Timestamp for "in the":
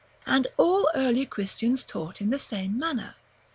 2.21-2.39